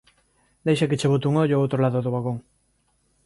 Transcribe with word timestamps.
Deixa 0.67 0.89
que 0.89 0.99
che 0.99 1.07
bote 1.11 1.27
un 1.31 1.39
ollo 1.41 1.55
ao 1.55 1.63
outro 1.63 1.79
lado 1.85 1.99
do 2.03 2.13
vagón. 2.15 2.37